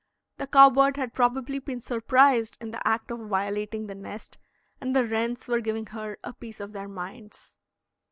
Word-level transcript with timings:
The 0.37 0.47
cow 0.47 0.71
bird 0.71 0.97
had 0.97 1.13
probably 1.13 1.59
been 1.59 1.79
surprised 1.79 2.57
in 2.59 2.71
the 2.71 2.81
act 2.87 3.11
of 3.11 3.19
violating 3.27 3.85
the 3.85 3.93
nest, 3.93 4.39
and 4.81 4.95
the 4.95 5.05
wrens 5.05 5.47
were 5.47 5.59
giving 5.61 5.85
her 5.85 6.17
a 6.23 6.33
piece 6.33 6.59
of 6.59 6.73
theirs 6.73 6.89
minds. 6.89 7.59